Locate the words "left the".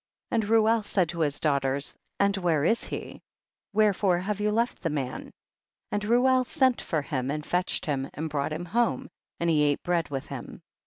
4.49-4.89